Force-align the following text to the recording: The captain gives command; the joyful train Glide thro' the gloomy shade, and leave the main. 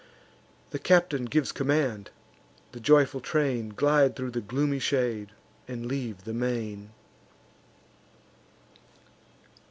The 0.71 0.79
captain 0.79 1.25
gives 1.25 1.51
command; 1.51 2.09
the 2.71 2.79
joyful 2.79 3.21
train 3.21 3.69
Glide 3.69 4.15
thro' 4.15 4.31
the 4.31 4.41
gloomy 4.41 4.79
shade, 4.79 5.29
and 5.67 5.85
leave 5.85 6.23
the 6.23 6.33
main. 6.33 6.89